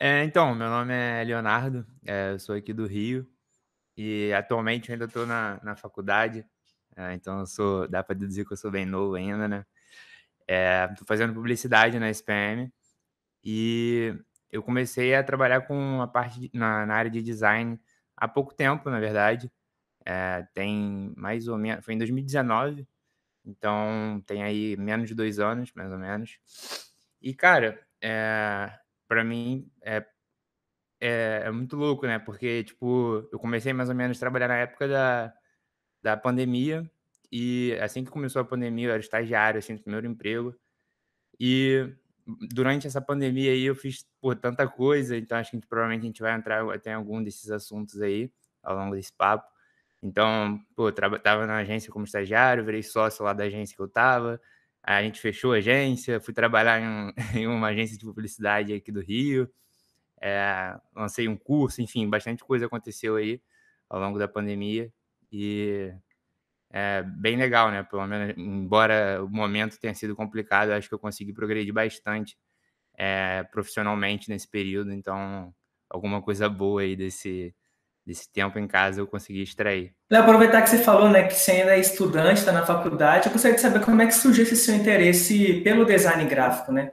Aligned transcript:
É, 0.00 0.24
então, 0.24 0.52
meu 0.54 0.68
nome 0.68 0.92
é 0.92 1.22
Leonardo, 1.22 1.86
é, 2.04 2.32
eu 2.32 2.38
sou 2.40 2.56
aqui 2.56 2.72
do 2.72 2.86
Rio 2.86 3.24
e 3.96 4.32
atualmente 4.32 4.90
ainda 4.90 5.04
estou 5.04 5.24
na, 5.24 5.60
na 5.62 5.76
faculdade, 5.76 6.44
é, 6.96 7.14
então 7.14 7.46
sou, 7.46 7.86
dá 7.86 8.02
para 8.02 8.16
deduzir 8.16 8.44
que 8.44 8.52
eu 8.52 8.56
sou 8.56 8.70
bem 8.70 8.84
novo 8.84 9.14
ainda, 9.14 9.46
né? 9.46 9.64
Estou 10.90 11.06
fazendo 11.06 11.32
publicidade 11.32 11.98
na 11.98 12.10
SPM 12.10 12.72
e 13.44 14.12
eu 14.50 14.62
comecei 14.62 15.14
a 15.14 15.22
trabalhar 15.22 15.60
com 15.62 16.02
a 16.02 16.08
parte 16.08 16.40
de, 16.40 16.50
na, 16.52 16.84
na, 16.84 16.94
área 16.94 17.10
de 17.10 17.22
design 17.22 17.80
há 18.16 18.26
pouco 18.26 18.54
tempo, 18.54 18.90
na 18.90 18.98
verdade. 18.98 19.52
É, 20.04 20.46
tem 20.52 21.14
mais 21.16 21.46
ou 21.48 21.56
menos, 21.56 21.84
foi 21.84 21.94
em 21.94 21.98
2019, 21.98 22.86
então 23.44 24.22
tem 24.26 24.42
aí 24.42 24.76
menos 24.76 25.08
de 25.08 25.14
dois 25.14 25.38
anos, 25.38 25.72
mais 25.74 25.92
ou 25.92 25.98
menos. 25.98 26.38
E 27.20 27.34
cara, 27.34 27.80
é, 28.00 28.70
para 29.08 29.24
mim 29.24 29.70
é, 29.82 30.04
é, 31.00 31.42
é, 31.46 31.50
muito 31.50 31.76
louco, 31.76 32.06
né? 32.06 32.18
Porque, 32.18 32.64
tipo, 32.64 33.28
eu 33.32 33.38
comecei 33.38 33.72
mais 33.72 33.88
ou 33.88 33.94
menos 33.94 34.16
a 34.16 34.20
trabalhar 34.20 34.48
na 34.48 34.56
época 34.56 34.88
da, 34.88 35.34
da 36.02 36.16
pandemia, 36.16 36.90
e 37.30 37.76
assim 37.82 38.04
que 38.04 38.10
começou 38.10 38.40
a 38.42 38.44
pandemia, 38.44 38.88
eu 38.88 38.92
era 38.92 39.00
estagiário, 39.00 39.58
assim, 39.58 39.74
no 39.74 39.80
primeiro 39.82 40.06
emprego. 40.06 40.54
E 41.38 41.92
durante 42.52 42.86
essa 42.86 43.00
pandemia 43.00 43.52
aí 43.52 43.64
eu 43.64 43.74
fiz 43.74 44.06
por 44.20 44.36
tanta 44.36 44.66
coisa, 44.68 45.16
então 45.16 45.38
acho 45.38 45.50
que 45.50 45.66
provavelmente 45.66 46.02
a 46.02 46.06
gente 46.06 46.22
vai 46.22 46.34
entrar 46.34 46.68
até 46.72 46.90
em 46.90 46.94
algum 46.94 47.22
desses 47.22 47.50
assuntos 47.50 48.00
aí 48.00 48.32
ao 48.62 48.76
longo 48.76 48.94
desse 48.94 49.12
papo. 49.12 49.53
Então, 50.04 50.60
pô, 50.76 50.92
tava 50.92 51.46
na 51.46 51.58
agência 51.58 51.90
como 51.90 52.04
estagiário, 52.04 52.64
virei 52.64 52.82
sócio 52.82 53.24
lá 53.24 53.32
da 53.32 53.44
agência 53.44 53.74
que 53.76 53.82
eu 53.82 53.88
tava. 53.88 54.38
A 54.82 55.02
gente 55.02 55.18
fechou 55.20 55.54
a 55.54 55.56
agência, 55.56 56.20
fui 56.20 56.34
trabalhar 56.34 56.80
em, 56.80 57.14
em 57.40 57.46
uma 57.46 57.68
agência 57.68 57.96
de 57.98 58.04
publicidade 58.04 58.74
aqui 58.74 58.92
do 58.92 59.00
Rio. 59.00 59.50
É, 60.22 60.76
lancei 60.96 61.28
um 61.28 61.36
curso, 61.36 61.82
enfim, 61.82 62.08
bastante 62.10 62.44
coisa 62.44 62.66
aconteceu 62.66 63.16
aí 63.16 63.42
ao 63.90 64.00
longo 64.00 64.18
da 64.18 64.28
pandemia. 64.28 64.92
E 65.32 65.92
é 66.72 67.02
bem 67.02 67.36
legal, 67.36 67.70
né? 67.70 67.82
Pelo 67.84 68.06
menos, 68.06 68.34
embora 68.38 69.24
o 69.24 69.28
momento 69.30 69.78
tenha 69.80 69.94
sido 69.94 70.16
complicado, 70.16 70.70
acho 70.70 70.88
que 70.88 70.94
eu 70.94 70.98
consegui 70.98 71.32
progredir 71.32 71.72
bastante 71.74 72.36
é, 72.98 73.44
profissionalmente 73.44 74.30
nesse 74.30 74.48
período. 74.48 74.92
Então, 74.92 75.54
alguma 75.90 76.22
coisa 76.22 76.48
boa 76.48 76.82
aí 76.82 76.96
desse, 76.96 77.54
desse 78.06 78.30
tempo 78.30 78.58
em 78.58 78.66
casa 78.66 79.00
eu 79.00 79.06
consegui 79.06 79.42
extrair. 79.42 79.94
Léo, 80.10 80.22
aproveitar 80.22 80.62
que 80.62 80.70
você 80.70 80.78
falou, 80.78 81.08
né, 81.08 81.24
que 81.24 81.34
você 81.34 81.52
ainda 81.52 81.76
é 81.76 81.80
estudante, 81.80 82.40
está 82.40 82.52
na 82.52 82.66
faculdade, 82.66 83.26
eu 83.26 83.32
gostaria 83.32 83.56
de 83.56 83.62
saber 83.62 83.80
como 83.80 84.02
é 84.02 84.06
que 84.06 84.12
surgiu 84.12 84.42
esse 84.42 84.56
seu 84.56 84.74
interesse 84.74 85.60
pelo 85.62 85.84
design 85.84 86.24
gráfico, 86.26 86.70
né? 86.70 86.92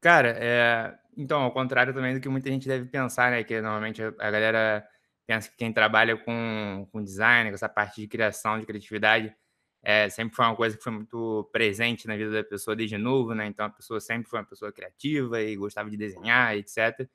Cara, 0.00 0.36
é... 0.38 0.94
então, 1.16 1.42
ao 1.42 1.52
contrário 1.52 1.94
também 1.94 2.14
do 2.14 2.20
que 2.20 2.28
muita 2.28 2.50
gente 2.50 2.68
deve 2.68 2.86
pensar, 2.86 3.30
né, 3.30 3.42
que 3.42 3.60
normalmente 3.60 4.02
a 4.02 4.30
galera 4.30 4.86
pensa 5.26 5.48
que 5.48 5.56
quem 5.56 5.72
trabalha 5.72 6.16
com, 6.16 6.86
com 6.92 7.02
design, 7.02 7.50
com 7.50 7.54
essa 7.54 7.68
parte 7.68 8.00
de 8.00 8.08
criação, 8.08 8.58
de 8.58 8.66
criatividade, 8.66 9.34
é, 9.82 10.10
sempre 10.10 10.36
foi 10.36 10.44
uma 10.44 10.56
coisa 10.56 10.76
que 10.76 10.82
foi 10.82 10.92
muito 10.92 11.48
presente 11.52 12.06
na 12.06 12.16
vida 12.16 12.30
da 12.30 12.44
pessoa 12.44 12.76
desde 12.76 12.98
novo, 12.98 13.34
né? 13.34 13.46
Então 13.46 13.64
a 13.64 13.70
pessoa 13.70 13.98
sempre 14.00 14.28
foi 14.28 14.38
uma 14.38 14.44
pessoa 14.44 14.70
criativa 14.70 15.40
e 15.40 15.56
gostava 15.56 15.88
de 15.88 15.96
desenhar, 15.96 16.54
etc. 16.56 17.08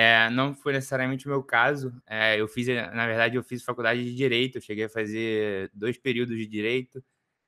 É, 0.00 0.30
não 0.30 0.54
foi 0.54 0.74
necessariamente 0.74 1.26
o 1.26 1.28
meu 1.28 1.42
caso. 1.42 1.92
É, 2.06 2.40
eu 2.40 2.46
fiz, 2.46 2.68
na 2.68 3.04
verdade, 3.04 3.34
eu 3.36 3.42
fiz 3.42 3.64
faculdade 3.64 4.04
de 4.04 4.14
direito. 4.14 4.58
Eu 4.58 4.62
cheguei 4.62 4.84
a 4.84 4.88
fazer 4.88 5.72
dois 5.74 5.98
períodos 5.98 6.36
de 6.36 6.46
direito. 6.46 7.02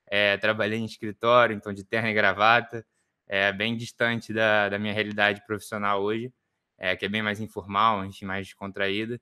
É, 0.09 0.37
trabalhei 0.37 0.81
em 0.81 0.85
escritório, 0.85 1.55
então 1.57 1.73
de 1.73 1.85
terno 1.85 2.09
e 2.09 2.15
gravata, 2.15 2.85
é, 3.29 3.53
bem 3.53 3.77
distante 3.77 4.33
da, 4.33 4.69
da 4.69 4.81
minha 4.81 4.93
realidade 4.93 5.47
profissional 5.47 6.03
hoje, 6.03 6.33
é, 6.79 6.97
que 6.97 7.07
é 7.07 7.09
bem 7.09 7.23
mais 7.23 7.41
informal, 7.41 8.05
enfim, 8.05 8.25
mais 8.27 8.49
descontraída. 8.49 9.21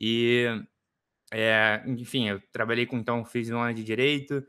E, 0.00 0.46
é, 1.32 1.82
enfim, 1.86 2.30
eu 2.30 2.42
trabalhei 2.52 2.86
com, 2.86 2.98
então, 2.98 3.24
fiz 3.26 3.50
um 3.50 3.58
ano 3.60 3.74
de 3.74 3.84
Direito. 3.84 4.46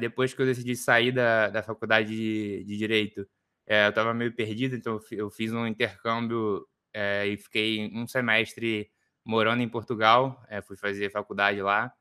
Depois 0.00 0.34
que 0.34 0.42
eu 0.42 0.46
decidi 0.46 0.76
sair 0.76 1.12
da, 1.12 1.48
da 1.50 1.62
faculdade 1.64 2.10
de, 2.14 2.64
de 2.64 2.76
Direito, 2.76 3.28
eu 3.66 3.88
estava 3.90 4.14
meio 4.14 4.32
perdido, 4.34 4.76
então 4.76 5.00
eu 5.12 5.30
fiz 5.30 5.52
um 5.52 5.66
intercâmbio 5.66 6.66
e 6.94 7.36
fiquei 7.36 7.90
um 7.94 8.06
semestre 8.06 8.90
morando 9.24 9.62
em 9.62 9.68
Portugal, 9.68 10.42
fui 10.66 10.76
fazer 10.76 11.10
faculdade 11.10 11.60
lá. 11.62 11.92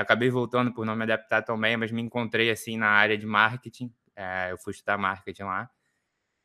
acabei 0.00 0.30
voltando 0.30 0.72
por 0.72 0.84
não 0.86 0.96
me 0.96 1.04
adaptar 1.04 1.42
também, 1.42 1.76
mas 1.76 1.92
me 1.92 2.02
encontrei 2.02 2.50
assim 2.50 2.76
na 2.76 2.88
área 2.88 3.16
de 3.16 3.26
marketing. 3.26 3.92
eu 4.50 4.58
fui 4.58 4.72
estudar 4.72 4.98
marketing 4.98 5.44
lá. 5.44 5.70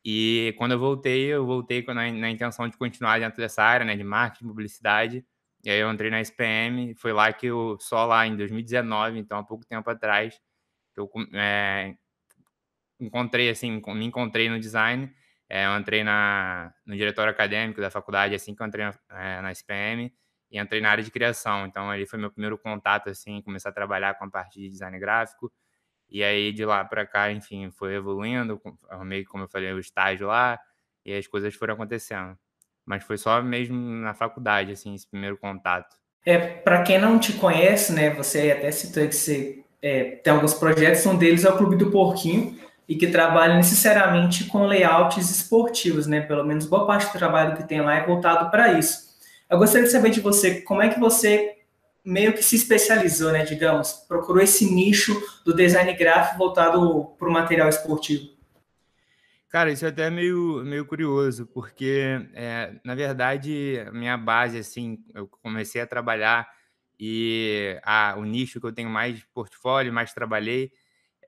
E 0.04 0.54
quando 0.56 0.72
eu 0.72 0.78
voltei, 0.78 1.26
eu 1.26 1.44
voltei 1.44 1.84
na, 1.88 2.10
na 2.10 2.30
intenção 2.30 2.68
de 2.68 2.76
continuar 2.76 3.18
dentro 3.20 3.38
dessa 3.38 3.62
área, 3.62 3.84
né, 3.84 3.96
de 3.96 4.04
marketing, 4.04 4.46
publicidade. 4.46 5.24
E 5.62 5.70
aí 5.70 5.78
eu 5.78 5.92
entrei 5.92 6.10
na 6.10 6.20
SPM, 6.20 6.94
foi 6.94 7.12
lá 7.12 7.32
que 7.32 7.46
eu, 7.46 7.76
só 7.80 8.06
lá 8.06 8.26
em 8.26 8.36
2019, 8.36 9.18
então 9.18 9.38
há 9.38 9.44
pouco 9.44 9.64
tempo 9.66 9.88
atrás, 9.90 10.40
eu 10.96 11.10
é, 11.34 11.94
encontrei, 12.98 13.50
assim, 13.50 13.82
me 13.88 14.04
encontrei 14.06 14.48
no 14.48 14.58
design. 14.58 15.12
É, 15.52 15.66
eu 15.66 15.76
entrei 15.76 16.04
na, 16.04 16.72
no 16.86 16.96
diretório 16.96 17.32
acadêmico 17.32 17.80
da 17.80 17.90
faculdade, 17.90 18.36
assim 18.36 18.54
que 18.54 18.62
eu 18.62 18.66
entrei 18.68 18.84
na, 18.84 18.94
é, 19.18 19.40
na 19.40 19.50
SPM, 19.50 20.14
e 20.48 20.60
entrei 20.60 20.80
na 20.80 20.90
área 20.90 21.02
de 21.02 21.10
criação. 21.10 21.66
Então, 21.66 21.90
ali 21.90 22.06
foi 22.06 22.20
meu 22.20 22.30
primeiro 22.30 22.56
contato, 22.56 23.10
assim, 23.10 23.42
começar 23.42 23.70
a 23.70 23.72
trabalhar 23.72 24.14
com 24.14 24.24
a 24.24 24.30
parte 24.30 24.60
de 24.60 24.68
design 24.68 24.96
gráfico. 25.00 25.52
E 26.08 26.22
aí 26.22 26.52
de 26.52 26.64
lá 26.64 26.84
para 26.84 27.04
cá, 27.04 27.32
enfim, 27.32 27.68
foi 27.72 27.94
evoluindo, 27.94 28.60
arrumei, 28.88 29.24
como 29.24 29.44
eu 29.44 29.48
falei, 29.48 29.72
o 29.72 29.80
estágio 29.80 30.28
lá, 30.28 30.58
e 31.04 31.12
as 31.12 31.26
coisas 31.26 31.52
foram 31.54 31.74
acontecendo. 31.74 32.38
Mas 32.86 33.02
foi 33.02 33.18
só 33.18 33.42
mesmo 33.42 33.76
na 33.76 34.14
faculdade, 34.14 34.70
assim, 34.70 34.94
esse 34.94 35.08
primeiro 35.08 35.36
contato. 35.36 35.96
É, 36.24 36.38
para 36.38 36.82
quem 36.82 37.00
não 37.00 37.18
te 37.18 37.32
conhece, 37.32 37.92
né, 37.92 38.10
você 38.10 38.52
até 38.52 38.70
citou 38.70 39.06
que 39.08 39.14
você 39.14 39.64
é, 39.82 40.16
tem 40.16 40.32
alguns 40.32 40.54
projetos, 40.54 41.04
um 41.06 41.16
deles 41.16 41.44
é 41.44 41.50
o 41.50 41.56
Clube 41.56 41.76
do 41.76 41.90
Porquinho, 41.90 42.58
e 42.90 42.96
que 42.96 43.06
trabalha 43.06 43.54
necessariamente 43.54 44.46
com 44.46 44.66
layouts 44.66 45.30
esportivos, 45.30 46.08
né? 46.08 46.22
Pelo 46.22 46.44
menos 46.44 46.66
boa 46.66 46.88
parte 46.88 47.06
do 47.06 47.16
trabalho 47.16 47.56
que 47.56 47.62
tem 47.62 47.80
lá 47.80 47.94
é 47.94 48.04
voltado 48.04 48.50
para 48.50 48.72
isso. 48.72 49.10
Eu 49.48 49.58
gostaria 49.58 49.86
de 49.86 49.92
saber 49.92 50.10
de 50.10 50.20
você 50.20 50.60
como 50.62 50.82
é 50.82 50.88
que 50.88 50.98
você 50.98 51.56
meio 52.04 52.32
que 52.32 52.42
se 52.42 52.56
especializou, 52.56 53.30
né, 53.30 53.44
digamos, 53.44 53.92
procurou 54.08 54.42
esse 54.42 54.64
nicho 54.74 55.14
do 55.44 55.54
design 55.54 55.92
gráfico 55.94 56.38
voltado 56.38 57.14
para 57.16 57.28
o 57.28 57.32
material 57.32 57.68
esportivo? 57.68 58.28
Cara, 59.48 59.70
isso 59.70 59.84
é 59.84 59.88
até 59.88 60.10
meio, 60.10 60.64
meio 60.64 60.84
curioso, 60.84 61.46
porque, 61.46 62.26
é, 62.34 62.72
na 62.82 62.96
verdade, 62.96 63.86
minha 63.92 64.16
base, 64.16 64.58
assim, 64.58 64.98
eu 65.14 65.28
comecei 65.28 65.80
a 65.80 65.86
trabalhar 65.86 66.48
e 66.98 67.78
a, 67.84 68.16
o 68.18 68.24
nicho 68.24 68.60
que 68.60 68.66
eu 68.66 68.72
tenho 68.72 68.90
mais 68.90 69.22
portfólio, 69.32 69.92
mais 69.92 70.12
trabalhei, 70.12 70.72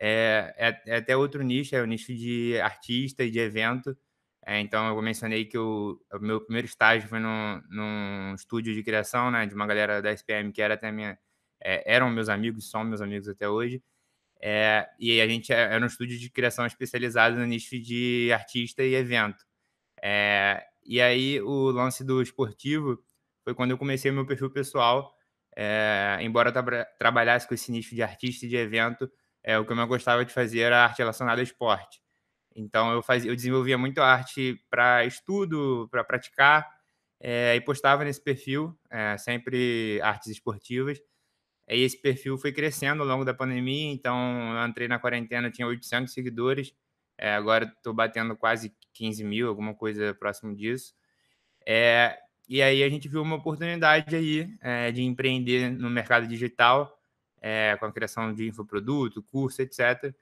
é, 0.03 0.55
é, 0.59 0.83
é 0.87 0.97
até 0.97 1.17
outro 1.17 1.43
nicho, 1.43 1.77
é 1.77 1.83
o 1.83 1.87
nicho 1.87 2.15
de 2.15 2.59
artista 2.61 3.25
e 3.25 3.31
de 3.31 3.39
evento, 3.39 3.97
é, 4.45 4.61
então, 4.61 4.89
eu 4.89 5.01
mencionei 5.01 5.45
que 5.45 5.57
o, 5.57 6.01
o, 6.13 6.19
meu 6.19 6.41
primeiro 6.41 6.67
estágio 6.67 7.09
foi 7.09 7.21
num, 7.21 7.63
num 7.71 8.35
estúdio 8.35 8.75
de 8.75 8.83
criação, 8.83 9.31
né, 9.31 9.47
de 9.47 9.55
uma 9.55 9.67
galera 9.67 10.03
da 10.03 10.13
SPM 10.13 10.53
que 10.53 10.61
era 10.61 10.75
até 10.75 10.91
minha, 10.91 11.17
é, 11.63 11.95
eram 11.95 12.11
meus 12.11 12.29
amigos, 12.29 12.69
são 12.71 12.85
meus 12.85 13.01
amigos 13.01 13.29
até 13.29 13.49
hoje. 13.49 13.83
É, 14.41 14.89
e 14.99 15.21
a 15.21 15.29
gente 15.29 15.53
é, 15.53 15.57
era 15.75 15.85
um 15.85 15.87
estúdio 15.87 16.19
de 16.19 16.31
criação 16.31 16.67
especializado 16.67 17.37
no 17.37 17.47
nicho 17.47 17.79
de 17.81 18.31
artista 18.33 18.83
e 18.83 18.95
evento. 18.95 19.45
É, 20.03 20.65
e 20.85 21.01
aí, 21.01 21.41
o 21.43 21.71
lance 21.71 22.05
do 22.05 22.23
esportivo 22.23 22.99
foi 23.45 23.55
quando 23.55 23.73
eu 23.73 23.79
comecei 23.79 24.11
meu 24.11 24.27
perfil 24.27 24.51
pessoal. 24.51 25.15
É, 25.57 26.19
embora 26.23 26.51
eu 26.51 26.53
tra 26.53 26.85
trabalhasse 26.99 27.47
com 27.49 27.55
esse 27.55 27.71
nicho 27.73 27.95
de 27.95 28.03
artista 28.03 28.47
e 28.47 28.49
de 28.49 28.57
evento, 28.57 29.11
é, 29.43 29.59
o 29.59 29.65
que 29.65 29.73
eu 29.73 29.77
mais 29.77 29.89
gostava 29.89 30.25
de 30.25 30.33
fazer 30.33 30.61
era 30.61 30.85
arte 30.85 30.99
relacionada 30.99 31.41
ao 31.41 31.45
esporte. 31.45 32.01
Então 32.55 32.93
eu 32.93 33.03
fazia, 33.03 33.31
eu 33.31 33.37
desenvolvia 33.37 33.79
muito 33.79 34.01
arte 34.01 34.61
para 34.71 35.05
estudo, 35.05 35.89
para 35.91 36.05
praticar, 36.05 36.69
é, 37.21 37.55
e 37.55 37.61
postava 37.61 38.05
nesse 38.05 38.23
perfil, 38.23 38.77
é, 38.91 39.17
sempre 39.19 40.01
artes 40.03 40.29
esportivas. 40.29 41.01
E 41.69 41.83
esse 41.83 42.01
perfil 42.01 42.37
foi 42.37 42.53
crescendo 42.53 43.03
ao 43.03 43.09
longo 43.09 43.25
da 43.25 43.33
pandemia, 43.33 43.93
então 43.93 44.57
eu 44.57 44.67
entrei 44.67 44.89
na 44.89 44.99
quarentena, 44.99 45.51
tinha 45.51 45.67
800 45.67 46.13
seguidores, 46.13 46.75
é, 47.17 47.35
agora 47.35 47.65
estou 47.65 47.95
batendo 47.95 48.37
quase 48.37 48.75
15 48.93 49.25
mil, 49.25 49.49
alguma 49.49 49.75
coisa 49.75 50.15
próximo 50.15 50.55
disso. 50.55 50.95
É, 51.67 52.19
e 52.49 52.61
aí 52.61 52.83
a 52.83 52.89
gente 52.91 53.09
viu 53.09 53.23
uma 53.23 53.37
oportunidade 53.37 54.15
aí 54.15 54.49
de 54.93 55.03
empreender 55.03 55.71
no 55.71 55.89
mercado 55.89 56.27
digital, 56.27 56.93
é, 57.43 57.77
com 57.77 57.87
a 57.87 57.93
criação 57.93 58.33
de 58.33 58.49
infoproduto, 58.49 59.23
curso, 59.23 59.61
etc. 59.61 60.15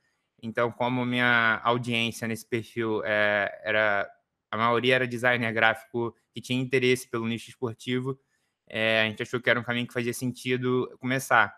Então, 0.42 0.72
como 0.72 1.04
minha 1.04 1.60
audiência 1.62 2.26
nesse 2.26 2.46
perfil 2.48 3.02
é, 3.04 3.60
era 3.62 4.10
a 4.50 4.56
maioria 4.56 4.96
era 4.96 5.06
designer 5.06 5.52
gráfico 5.52 6.16
que 6.32 6.40
tinha 6.40 6.60
interesse 6.60 7.08
pelo 7.08 7.28
nicho 7.28 7.50
esportivo, 7.50 8.18
é, 8.66 9.02
a 9.02 9.04
gente 9.04 9.22
achou 9.22 9.40
que 9.40 9.48
era 9.48 9.60
um 9.60 9.62
caminho 9.62 9.86
que 9.86 9.92
fazia 9.92 10.14
sentido 10.14 10.88
começar. 10.98 11.54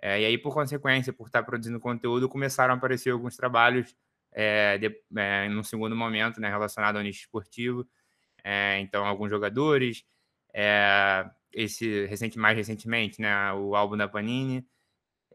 É, 0.00 0.20
e 0.22 0.24
aí, 0.24 0.38
por 0.38 0.54
consequência, 0.54 1.12
por 1.12 1.26
estar 1.26 1.42
produzindo 1.42 1.78
conteúdo, 1.80 2.28
começaram 2.28 2.72
a 2.74 2.76
aparecer 2.76 3.10
alguns 3.10 3.36
trabalhos 3.36 3.94
é, 4.32 4.78
de, 4.78 4.94
é, 5.16 5.48
num 5.48 5.62
segundo 5.62 5.94
momento, 5.94 6.40
né, 6.40 6.48
relacionado 6.48 6.96
ao 6.96 7.02
nicho 7.02 7.20
esportivo. 7.20 7.86
Então, 8.80 9.04
alguns 9.04 9.28
jogadores, 9.28 10.02
esse 11.52 12.06
recente, 12.06 12.38
mais 12.38 12.56
recentemente, 12.56 13.20
né, 13.20 13.52
o 13.52 13.76
álbum 13.76 13.98
da 13.98 14.08
Panini, 14.08 14.66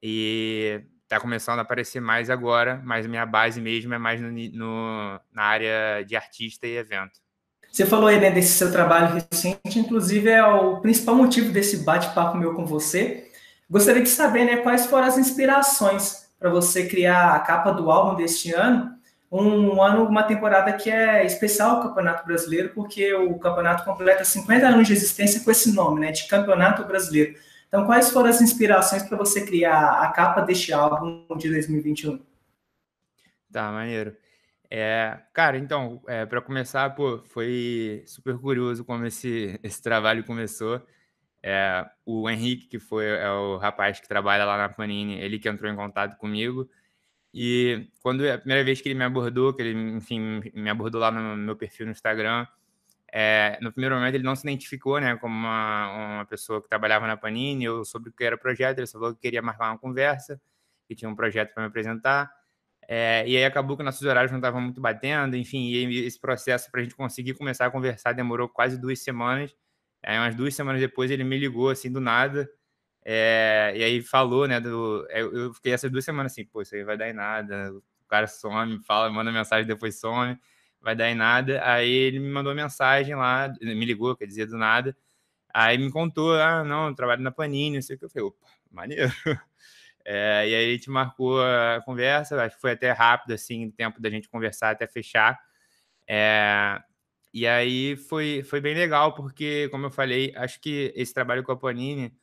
e 0.01 0.81
está 1.03 1.19
começando 1.19 1.59
a 1.59 1.61
aparecer 1.61 1.99
mais 1.99 2.29
agora, 2.29 2.81
mas 2.83 3.07
minha 3.07 3.25
base 3.25 3.61
mesmo 3.61 3.93
é 3.93 3.97
mais 3.97 4.19
no, 4.19 4.31
no, 4.31 5.19
na 5.31 5.43
área 5.43 6.03
de 6.05 6.15
artista 6.15 6.67
e 6.67 6.77
evento. 6.77 7.19
Você 7.71 7.85
falou 7.85 8.07
aí 8.07 8.19
né, 8.19 8.31
desse 8.31 8.53
seu 8.53 8.71
trabalho 8.71 9.13
recente, 9.13 9.77
inclusive 9.79 10.29
é 10.29 10.43
o 10.45 10.79
principal 10.79 11.13
motivo 11.13 11.51
desse 11.51 11.83
bate-papo 11.83 12.37
meu 12.37 12.53
com 12.53 12.65
você. 12.65 13.29
Gostaria 13.69 14.01
de 14.01 14.09
saber 14.09 14.45
né, 14.45 14.57
quais 14.57 14.85
foram 14.85 15.07
as 15.07 15.17
inspirações 15.17 16.25
para 16.39 16.49
você 16.49 16.87
criar 16.87 17.35
a 17.35 17.39
capa 17.39 17.71
do 17.71 17.91
álbum 17.91 18.15
deste 18.15 18.53
ano. 18.53 18.95
Um 19.31 19.81
ano, 19.81 20.05
uma 20.05 20.23
temporada 20.23 20.71
que 20.71 20.89
é 20.89 21.25
especial 21.25 21.79
o 21.79 21.83
Campeonato 21.83 22.25
Brasileiro, 22.25 22.69
porque 22.73 23.13
o 23.13 23.37
campeonato 23.39 23.83
completa 23.83 24.23
50 24.23 24.65
anos 24.65 24.87
de 24.87 24.93
existência 24.93 25.41
com 25.41 25.51
esse 25.51 25.73
nome, 25.73 25.99
né, 25.99 26.11
de 26.11 26.27
Campeonato 26.27 26.85
Brasileiro. 26.85 27.35
Então, 27.75 27.85
quais 27.85 28.09
foram 28.09 28.29
as 28.29 28.39
inspirações 28.39 29.03
para 29.03 29.17
você 29.17 29.45
criar 29.45 30.01
a 30.01 30.09
capa 30.09 30.39
deste 30.39 30.71
álbum 30.71 31.27
de 31.35 31.49
2021? 31.49 32.21
Tá, 33.51 33.69
maneiro. 33.69 34.15
É, 34.71 35.19
cara, 35.33 35.57
então, 35.57 36.01
é, 36.07 36.25
para 36.25 36.41
começar, 36.41 36.89
pô, 36.95 37.21
foi 37.25 38.01
super 38.07 38.37
curioso 38.39 38.85
como 38.85 39.05
esse, 39.05 39.59
esse 39.61 39.81
trabalho 39.81 40.23
começou. 40.23 40.81
É, 41.43 41.85
o 42.05 42.29
Henrique, 42.29 42.67
que 42.67 42.79
foi 42.79 43.07
é 43.07 43.29
o 43.29 43.57
rapaz 43.57 43.99
que 43.99 44.07
trabalha 44.07 44.45
lá 44.45 44.57
na 44.57 44.69
Panini, 44.69 45.19
ele 45.19 45.37
que 45.37 45.49
entrou 45.49 45.69
em 45.69 45.75
contato 45.75 46.15
comigo. 46.17 46.69
E 47.33 47.89
quando 48.01 48.25
a 48.25 48.37
primeira 48.37 48.63
vez 48.63 48.79
que 48.79 48.87
ele 48.87 48.97
me 48.97 49.03
abordou, 49.03 49.53
que 49.53 49.61
ele, 49.61 49.77
enfim, 49.97 50.41
me 50.53 50.69
abordou 50.69 51.01
lá 51.01 51.11
no 51.11 51.35
meu 51.35 51.57
perfil 51.57 51.87
no 51.87 51.91
Instagram, 51.91 52.47
é, 53.17 53.57
no 53.61 53.71
primeiro 53.71 53.95
momento 53.95 54.15
ele 54.15 54.25
não 54.25 54.35
se 54.35 54.45
identificou, 54.45 54.99
né, 54.99 55.15
como 55.15 55.33
uma, 55.33 56.15
uma 56.17 56.25
pessoa 56.25 56.61
que 56.61 56.67
trabalhava 56.67 57.07
na 57.07 57.15
Panini, 57.15 57.63
eu 57.63 57.85
soube 57.85 58.09
o 58.09 58.11
que 58.11 58.25
era 58.25 58.35
o 58.35 58.37
projeto, 58.37 58.79
ele 58.79 58.87
só 58.87 58.99
falou 58.99 59.15
que 59.15 59.21
queria 59.21 59.41
marcar 59.41 59.69
uma 59.71 59.77
conversa, 59.77 60.39
que 60.85 60.93
tinha 60.93 61.09
um 61.09 61.15
projeto 61.15 61.53
para 61.53 61.63
me 61.63 61.69
apresentar. 61.69 62.29
É, 62.89 63.23
e 63.25 63.37
aí 63.37 63.45
acabou 63.45 63.77
que 63.77 63.83
nossos 63.83 64.01
horários 64.01 64.33
não 64.33 64.39
estavam 64.39 64.59
muito 64.59 64.81
batendo, 64.81 65.37
enfim, 65.37 65.69
e 65.69 66.05
esse 66.05 66.19
processo 66.19 66.69
para 66.69 66.81
a 66.81 66.83
gente 66.83 66.93
conseguir 66.93 67.35
começar 67.35 67.67
a 67.67 67.71
conversar 67.71 68.11
demorou 68.11 68.49
quase 68.49 68.77
duas 68.77 68.99
semanas. 68.99 69.55
Aí, 70.03 70.17
umas 70.17 70.35
duas 70.35 70.53
semanas 70.53 70.81
depois, 70.81 71.09
ele 71.09 71.23
me 71.23 71.37
ligou 71.37 71.69
assim 71.69 71.89
do 71.89 72.01
nada. 72.01 72.49
É, 73.05 73.73
e 73.77 73.83
aí 73.83 74.01
falou, 74.01 74.45
né? 74.47 74.59
Do, 74.59 75.07
é, 75.09 75.21
eu 75.21 75.53
fiquei 75.53 75.71
essas 75.73 75.89
duas 75.89 76.03
semanas 76.03 76.33
assim, 76.33 76.45
pô, 76.45 76.61
isso 76.61 76.75
aí 76.75 76.83
vai 76.83 76.97
dar 76.97 77.09
em 77.09 77.13
nada. 77.13 77.73
O 77.73 78.07
cara 78.09 78.27
some, 78.27 78.83
fala, 78.83 79.09
manda 79.09 79.31
mensagem, 79.31 79.65
depois 79.65 79.99
some, 79.99 80.37
vai 80.85 80.95
dar 80.95 81.09
em 81.09 81.15
nada. 81.15 81.59
Aí 81.65 81.89
ele 81.91 82.19
me 82.19 82.29
mandou 82.29 82.53
mensagem 82.53 83.15
lá, 83.15 83.51
me 83.59 83.85
ligou, 83.85 84.15
quer 84.15 84.27
dizer, 84.27 84.45
do 84.45 84.55
nada. 84.57 84.95
Aí 85.53 85.77
me 85.77 85.91
contou, 85.91 86.35
ah, 86.35 86.63
não, 86.63 86.89
eu 86.89 86.95
trabalho 86.95 87.23
na 87.23 87.31
Panini, 87.31 87.77
não 87.77 87.81
sei 87.81 87.95
o 87.95 87.99
que. 87.99 88.05
Eu 88.05 88.09
falei, 88.09 88.27
opa, 88.27 88.47
maneiro. 88.71 89.11
É, 90.07 90.47
e 90.47 90.53
aí 90.53 90.69
a 90.69 90.71
gente 90.73 90.87
marcou 90.87 91.41
a 91.41 91.81
conversa, 91.83 92.39
acho 92.43 92.53
que 92.57 92.61
foi 92.61 92.73
até 92.73 92.91
rápido, 92.91 93.33
assim, 93.33 93.69
o 93.69 93.71
tempo 93.71 93.99
da 93.99 94.07
gente 94.07 94.29
conversar 94.29 94.69
até 94.69 94.85
fechar. 94.85 95.35
É, 96.07 96.79
e 97.33 97.47
aí 97.47 97.95
foi, 97.95 98.43
foi 98.43 98.61
bem 98.61 98.75
legal, 98.75 99.15
porque, 99.15 99.67
como 99.69 99.87
eu 99.87 99.91
falei, 99.91 100.31
acho 100.35 100.61
que 100.61 100.93
esse 100.95 101.11
trabalho 101.11 101.43
com 101.43 101.51
a 101.51 101.57
Panini, 101.57 102.15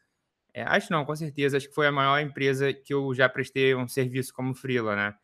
é, 0.55 0.63
acho 0.63 0.93
não, 0.93 1.05
com 1.05 1.17
certeza, 1.17 1.57
acho 1.57 1.69
que 1.69 1.75
foi 1.75 1.89
a 1.89 1.93
maior 1.93 2.21
empresa 2.21 2.73
que 2.73 2.95
eu 2.95 3.13
já 3.15 3.29
prestei 3.29 3.75
um 3.75 3.89
serviço 3.89 4.33
como 4.33 4.55
freela, 4.55 4.95
né? 4.95 5.15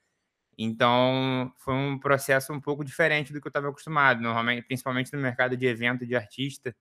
Então, 0.59 1.53
foi 1.59 1.75
um 1.75 1.99
processo 1.99 2.53
um 2.53 2.61
pouco 2.61 2.85
diferente 2.85 3.33
do 3.33 3.41
que 3.41 3.47
eu 3.47 3.51
estava 3.51 3.69
acostumado, 3.69 4.21
normalmente, 4.21 4.67
principalmente 4.67 5.13
no 5.13 5.21
mercado 5.21 5.57
de 5.57 5.67
evento 5.67 6.05
de 6.05 6.17
artista, 6.17 6.75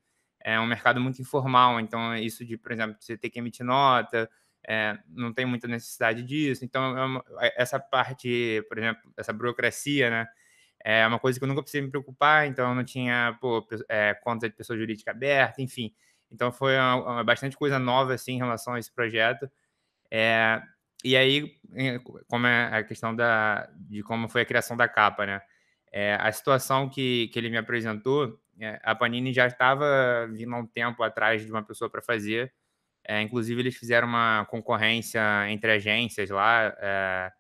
é 0.44 0.60
um 0.60 0.66
mercado 0.66 1.00
muito 1.00 1.22
informal, 1.22 1.80
então 1.80 2.16
isso 2.16 2.46
de, 2.46 2.58
por 2.58 2.72
exemplo, 2.72 2.96
você 3.00 3.18
ter 3.18 3.30
que 3.30 3.40
emitir 3.40 3.66
nota, 3.66 4.30
é, 4.68 4.98
não 5.08 5.34
tem 5.34 5.46
muita 5.46 5.68
necessidade 5.68 6.24
disso. 6.24 6.66
Então, 6.66 7.22
é 7.40 7.54
essa 7.62 7.80
parte, 7.80 8.64
por 8.68 8.78
exemplo, 8.80 9.12
essa 9.18 9.32
burocracia, 9.34 10.10
né? 10.10 10.28
É 10.84 11.06
uma 11.08 11.20
coisa 11.20 11.40
que 11.40 11.44
eu 11.44 11.48
nunca 11.48 11.62
precisei 11.62 11.82
me 11.82 11.90
preocupar, 11.90 12.48
então 12.48 12.70
eu 12.70 12.76
não 12.76 12.84
tinha 12.84 13.38
pô, 13.42 13.68
é, 13.90 14.14
conta 14.16 14.50
de 14.50 14.56
pessoa 14.56 14.78
jurídica 14.78 15.12
aberta, 15.12 15.62
enfim. 15.62 15.94
Então 16.32 16.52
foi 16.52 16.78
uma, 16.78 16.96
uma, 16.96 17.24
bastante 17.24 17.58
coisa 17.58 17.80
nova 17.80 18.14
assim 18.14 18.34
em 18.34 18.38
relação 18.38 18.74
a 18.74 18.80
esse 18.80 18.92
projeto. 18.94 19.50
É, 20.12 20.62
e 21.04 21.16
aí, 21.16 21.56
como 22.28 22.48
é 22.48 22.78
a 22.78 22.84
questão 22.84 23.16
da, 23.16 23.70
de 23.76 24.02
como 24.04 24.28
foi 24.28 24.42
a 24.42 24.46
criação 24.46 24.76
da 24.76 24.88
capa, 24.88 25.26
né? 25.26 25.42
É, 25.92 26.16
a 26.16 26.32
situação 26.32 26.90
que, 26.90 27.30
que 27.30 27.40
ele 27.40 27.50
me 27.50 27.58
apresentou, 27.58 28.40
é, 28.60 28.80
a 28.84 28.96
Panini 28.96 29.32
já 29.34 29.48
estava 29.48 30.28
vindo 30.32 30.54
há 30.54 30.58
um 30.60 30.66
tempo 30.66 31.04
atrás 31.04 31.46
de 31.46 31.52
uma 31.52 31.64
pessoa 31.64 31.90
para 31.90 32.02
fazer. 32.02 32.54
É, 33.04 33.22
inclusive, 33.22 33.62
eles 33.62 33.76
fizeram 33.76 34.08
uma 34.08 34.46
concorrência 34.46 35.22
entre 35.50 35.72
agências 35.72 36.30
lá 36.30 36.76
é, 36.80 37.32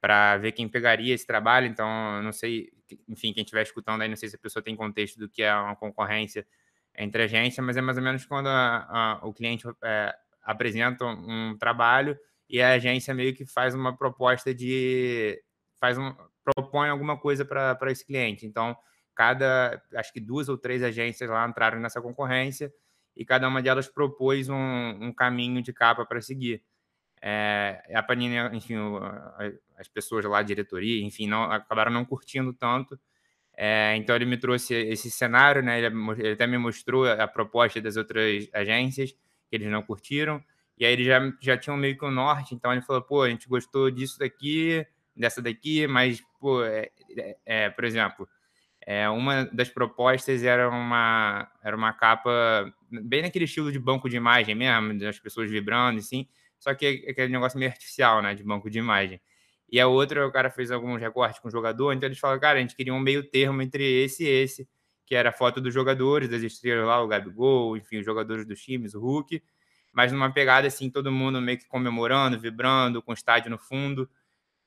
para 0.00 0.38
ver 0.38 0.52
quem 0.52 0.68
pegaria 0.68 1.14
esse 1.14 1.26
trabalho. 1.26 1.66
Então, 1.66 2.22
não 2.22 2.32
sei, 2.32 2.72
enfim, 3.08 3.32
quem 3.32 3.42
estiver 3.44 3.62
escutando 3.62 4.02
aí, 4.02 4.08
não 4.08 4.16
sei 4.16 4.28
se 4.28 4.36
a 4.36 4.38
pessoa 4.38 4.62
tem 4.62 4.74
contexto 4.74 5.18
do 5.18 5.28
que 5.28 5.42
é 5.42 5.54
uma 5.54 5.76
concorrência 5.76 6.46
entre 6.96 7.22
agências, 7.24 7.64
mas 7.64 7.76
é 7.76 7.80
mais 7.80 7.96
ou 7.96 8.02
menos 8.02 8.24
quando 8.24 8.48
a, 8.48 8.86
a, 8.88 9.26
o 9.26 9.32
cliente 9.32 9.66
é, 9.82 10.14
apresenta 10.42 11.04
um 11.04 11.56
trabalho 11.58 12.18
e 12.54 12.62
a 12.62 12.74
agência 12.74 13.12
meio 13.12 13.34
que 13.34 13.44
faz 13.44 13.74
uma 13.74 13.96
proposta 13.96 14.54
de 14.54 15.42
faz 15.80 15.98
um 15.98 16.14
propõe 16.44 16.88
alguma 16.88 17.18
coisa 17.18 17.44
para 17.44 17.90
esse 17.90 18.06
cliente. 18.06 18.46
Então, 18.46 18.76
cada 19.12 19.82
acho 19.96 20.12
que 20.12 20.20
duas 20.20 20.48
ou 20.48 20.56
três 20.56 20.80
agências 20.80 21.28
lá 21.28 21.48
entraram 21.48 21.80
nessa 21.80 22.00
concorrência 22.00 22.72
e 23.16 23.24
cada 23.24 23.48
uma 23.48 23.60
delas 23.60 23.88
propôs 23.88 24.48
um, 24.48 24.54
um 24.54 25.12
caminho 25.12 25.60
de 25.60 25.72
capa 25.72 26.06
para 26.06 26.20
seguir. 26.20 26.62
É, 27.20 27.82
a 27.92 28.04
Panini, 28.04 28.36
enfim, 28.56 28.76
as 29.76 29.88
pessoas 29.88 30.24
lá, 30.24 30.38
a 30.38 30.42
diretoria, 30.42 31.04
enfim, 31.04 31.26
não, 31.26 31.50
acabaram 31.50 31.90
não 31.90 32.04
curtindo 32.04 32.52
tanto. 32.52 32.96
É, 33.56 33.96
então 33.96 34.14
ele 34.14 34.26
me 34.26 34.36
trouxe 34.36 34.74
esse 34.74 35.10
cenário, 35.10 35.60
né? 35.60 35.80
Ele, 35.80 35.96
ele, 36.18 36.32
até 36.34 36.46
me 36.46 36.58
mostrou 36.58 37.04
a 37.10 37.26
proposta 37.26 37.80
das 37.80 37.96
outras 37.96 38.48
agências 38.52 39.10
que 39.10 39.56
eles 39.56 39.68
não 39.68 39.82
curtiram. 39.82 40.40
E 40.76 40.84
aí 40.84 40.92
eles 40.92 41.06
já, 41.06 41.32
já 41.40 41.56
tinham 41.56 41.76
meio 41.76 41.96
que 41.96 42.04
o 42.04 42.10
norte, 42.10 42.54
então 42.54 42.72
ele 42.72 42.82
falou, 42.82 43.02
pô, 43.02 43.22
a 43.22 43.30
gente 43.30 43.48
gostou 43.48 43.90
disso 43.90 44.18
daqui, 44.18 44.84
dessa 45.16 45.40
daqui, 45.40 45.86
mas, 45.86 46.20
pô, 46.40 46.64
é, 46.64 46.90
é, 47.16 47.36
é 47.46 47.70
por 47.70 47.84
exemplo, 47.84 48.28
é, 48.86 49.08
uma 49.08 49.44
das 49.46 49.68
propostas 49.68 50.42
era 50.42 50.68
uma, 50.68 51.50
era 51.62 51.76
uma 51.76 51.92
capa 51.92 52.72
bem 52.90 53.22
naquele 53.22 53.44
estilo 53.44 53.72
de 53.72 53.78
banco 53.78 54.08
de 54.08 54.16
imagem 54.16 54.54
mesmo, 54.54 54.98
das 54.98 55.18
pessoas 55.18 55.50
vibrando, 55.50 56.00
assim, 56.00 56.26
só 56.58 56.74
que 56.74 57.04
é 57.06 57.10
aquele 57.10 57.32
negócio 57.32 57.58
meio 57.58 57.70
artificial, 57.70 58.20
né, 58.20 58.34
de 58.34 58.42
banco 58.42 58.68
de 58.68 58.78
imagem. 58.78 59.20
E 59.70 59.80
a 59.80 59.86
outra, 59.86 60.26
o 60.26 60.32
cara 60.32 60.50
fez 60.50 60.70
alguns 60.70 61.00
recortes 61.00 61.40
com 61.40 61.48
o 61.48 61.50
jogador, 61.50 61.92
então 61.92 62.06
eles 62.06 62.18
falaram, 62.18 62.40
cara, 62.40 62.58
a 62.58 62.60
gente 62.60 62.76
queria 62.76 62.92
um 62.92 63.00
meio 63.00 63.22
termo 63.22 63.62
entre 63.62 63.84
esse 64.04 64.24
e 64.24 64.28
esse, 64.28 64.68
que 65.06 65.14
era 65.14 65.30
a 65.30 65.32
foto 65.32 65.60
dos 65.60 65.72
jogadores, 65.72 66.28
das 66.28 66.42
estrelas 66.42 66.86
lá, 66.86 67.02
o 67.02 67.08
Gabigol, 67.08 67.76
enfim, 67.76 67.98
os 67.98 68.04
jogadores 68.04 68.46
dos 68.46 68.60
times, 68.60 68.94
o 68.94 69.00
Hulk, 69.00 69.42
mas 69.94 70.12
numa 70.12 70.30
pegada 70.32 70.66
assim, 70.66 70.90
todo 70.90 71.10
mundo 71.10 71.40
meio 71.40 71.58
que 71.58 71.66
comemorando, 71.66 72.38
vibrando, 72.38 73.00
com 73.00 73.12
o 73.12 73.14
estádio 73.14 73.50
no 73.50 73.58
fundo. 73.58 74.10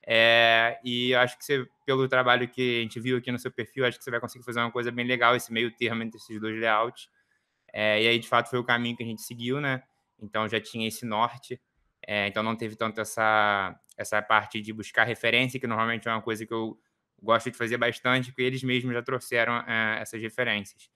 É, 0.09 0.79
e 0.85 1.13
acho 1.15 1.37
que 1.37 1.43
você, 1.43 1.67
pelo 1.85 2.07
trabalho 2.07 2.47
que 2.47 2.79
a 2.79 2.81
gente 2.83 2.99
viu 2.99 3.17
aqui 3.17 3.29
no 3.29 3.37
seu 3.37 3.51
perfil, 3.51 3.85
acho 3.85 3.97
que 3.97 4.03
você 4.05 4.09
vai 4.09 4.21
conseguir 4.21 4.45
fazer 4.45 4.61
uma 4.61 4.71
coisa 4.71 4.89
bem 4.89 5.05
legal, 5.05 5.35
esse 5.35 5.51
meio 5.51 5.69
termo 5.75 6.01
entre 6.01 6.17
esses 6.17 6.39
dois 6.39 6.57
layouts. 6.57 7.09
É, 7.73 8.01
e 8.01 8.07
aí, 8.07 8.17
de 8.17 8.27
fato, 8.27 8.49
foi 8.49 8.57
o 8.57 8.63
caminho 8.63 8.95
que 8.95 9.03
a 9.03 9.05
gente 9.05 9.21
seguiu, 9.21 9.59
né? 9.59 9.83
Então 10.17 10.47
já 10.47 10.61
tinha 10.61 10.87
esse 10.87 11.05
norte. 11.05 11.61
É, 12.07 12.27
então 12.27 12.41
não 12.41 12.55
teve 12.55 12.77
tanto 12.77 13.01
essa, 13.01 13.77
essa 13.97 14.21
parte 14.21 14.61
de 14.61 14.71
buscar 14.71 15.03
referência, 15.03 15.59
que 15.59 15.67
normalmente 15.67 16.07
é 16.07 16.11
uma 16.11 16.21
coisa 16.21 16.45
que 16.45 16.53
eu 16.53 16.79
gosto 17.21 17.51
de 17.51 17.57
fazer 17.57 17.77
bastante, 17.77 18.31
porque 18.31 18.43
eles 18.43 18.63
mesmos 18.63 18.93
já 18.93 19.01
trouxeram 19.01 19.57
é, 19.67 19.99
essas 20.01 20.21
referências. 20.21 20.89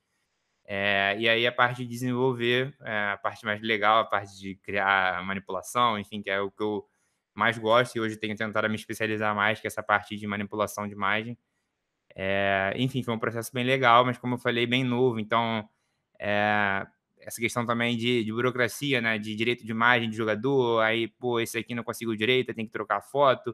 É, 0.74 1.18
e 1.20 1.28
aí 1.28 1.46
a 1.46 1.52
parte 1.52 1.80
de 1.84 1.86
desenvolver, 1.86 2.74
é, 2.80 3.12
a 3.12 3.18
parte 3.18 3.44
mais 3.44 3.62
legal, 3.62 4.00
a 4.00 4.06
parte 4.06 4.40
de 4.40 4.56
criar 4.56 5.22
manipulação, 5.26 6.00
enfim, 6.00 6.22
que 6.22 6.30
é 6.30 6.40
o 6.40 6.50
que 6.50 6.64
eu 6.64 6.88
mais 7.36 7.58
gosto 7.58 7.98
e 7.98 8.00
hoje 8.00 8.16
tenho 8.16 8.38
tentado 8.38 8.70
me 8.70 8.76
especializar 8.76 9.36
mais, 9.36 9.60
que 9.60 9.68
é 9.68 9.70
essa 9.70 9.84
parte 9.84 10.16
de 10.16 10.26
manipulação 10.26 10.88
de 10.88 10.94
imagem. 10.94 11.38
É, 12.16 12.74
enfim, 12.78 13.04
foi 13.04 13.14
um 13.14 13.20
processo 13.20 13.52
bem 13.54 13.66
legal, 13.66 14.06
mas 14.06 14.18
como 14.18 14.36
eu 14.36 14.40
falei, 14.40 14.66
bem 14.66 14.82
novo. 14.82 15.20
Então, 15.20 15.68
é, 16.18 16.88
essa 17.20 17.42
questão 17.42 17.66
também 17.66 17.98
de, 17.98 18.24
de, 18.24 18.32
burocracia, 18.32 19.02
né? 19.02 19.18
De 19.18 19.36
direito 19.36 19.66
de 19.66 19.72
imagem 19.72 20.10
de 20.10 20.16
jogador, 20.16 20.80
aí, 20.80 21.10
pô, 21.10 21.42
esse 21.42 21.58
aqui 21.58 21.76
não 21.76 21.84
consigo 21.84 22.16
direito, 22.16 22.54
tem 22.54 22.66
que 22.66 22.72
trocar 22.72 23.02
foto. 23.02 23.54